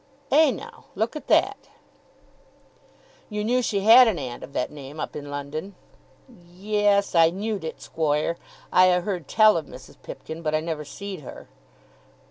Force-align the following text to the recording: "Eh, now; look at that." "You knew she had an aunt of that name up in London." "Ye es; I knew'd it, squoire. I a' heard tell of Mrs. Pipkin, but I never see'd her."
"Eh, 0.31 0.49
now; 0.49 0.85
look 0.95 1.15
at 1.15 1.27
that." 1.27 1.67
"You 3.29 3.43
knew 3.43 3.61
she 3.61 3.81
had 3.81 4.07
an 4.07 4.17
aunt 4.17 4.41
of 4.43 4.51
that 4.53 4.71
name 4.71 4.99
up 4.99 5.15
in 5.15 5.29
London." 5.29 5.75
"Ye 6.27 6.87
es; 6.87 7.13
I 7.13 7.29
knew'd 7.29 7.63
it, 7.63 7.83
squoire. 7.83 8.37
I 8.73 8.87
a' 8.87 9.01
heard 9.01 9.27
tell 9.27 9.57
of 9.57 9.67
Mrs. 9.67 9.97
Pipkin, 10.01 10.41
but 10.41 10.55
I 10.55 10.59
never 10.59 10.83
see'd 10.85 11.19
her." 11.21 11.49